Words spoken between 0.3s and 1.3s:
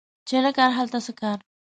نه کار، هلته څه